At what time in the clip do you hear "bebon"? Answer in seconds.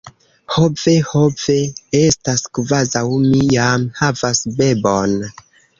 4.59-5.19